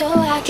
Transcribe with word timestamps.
so 0.00 0.08
I 0.08 0.40
can 0.40 0.49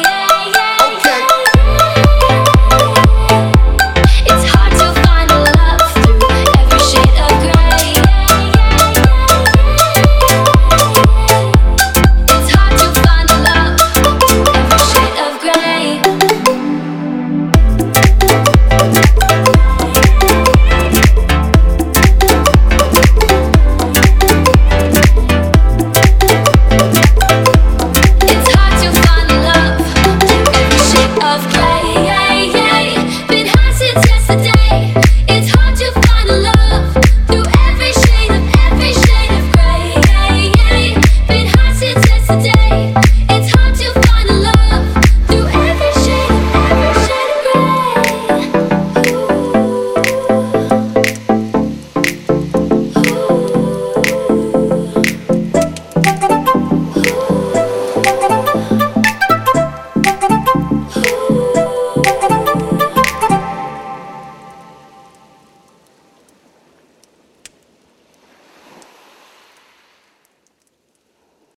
it. 42.97 43.30